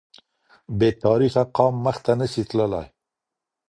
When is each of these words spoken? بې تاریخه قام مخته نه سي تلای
بې 0.77 0.89
تاریخه 1.03 1.43
قام 1.55 1.75
مخته 1.85 2.13
نه 2.19 2.25
سي 2.31 2.41
تلای 2.49 2.87